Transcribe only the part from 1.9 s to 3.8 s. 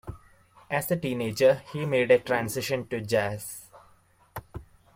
a transition to jazz.